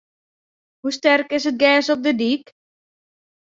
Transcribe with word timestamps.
Hoe 0.81 0.91
sterk 0.99 1.27
is 1.37 1.45
it 1.51 1.59
gers 1.63 1.91
op 1.95 2.01
de 2.05 2.13
dyk? 2.21 2.45